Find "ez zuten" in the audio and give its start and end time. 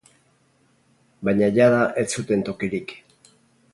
2.05-2.45